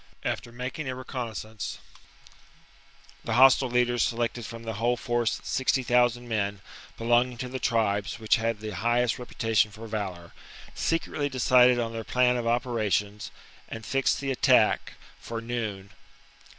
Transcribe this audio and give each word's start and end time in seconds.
After 0.23 0.51
making 0.51 0.89
a 0.89 0.95
reconnaissance, 0.95 1.77
the 3.23 3.33
hostile 3.35 3.69
leaders 3.69 4.01
selected 4.01 4.47
from 4.47 4.63
the 4.63 4.73
whole 4.81 4.97
force 4.97 5.39
sixty 5.43 5.83
thousand 5.83 6.27
men 6.27 6.59
belonging 6.97 7.37
to 7.37 7.47
the 7.47 7.59
tribes 7.59 8.17
which 8.19 8.37
had 8.37 8.61
the 8.61 8.73
highest 8.73 9.19
reputation 9.19 9.69
for 9.69 9.85
valour, 9.85 10.33
secretly 10.73 11.29
decided 11.29 11.77
on 11.79 11.93
their 11.93 12.03
plan 12.03 12.35
of 12.35 12.47
operations, 12.47 13.29
and 13.69 13.85
fixed 13.85 14.19
the 14.19 14.31
attack 14.31 14.93
for 15.19 15.39
noon. 15.39 15.91